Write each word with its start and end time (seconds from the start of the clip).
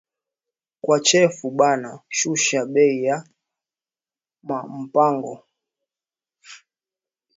Kwa 0.81 0.97
chefu 1.07 1.47
bana 1.59 1.89
shusha 2.17 2.59
bei 2.73 2.95
ya 3.05 3.15
ma 4.47 4.57
mpango 4.79 5.35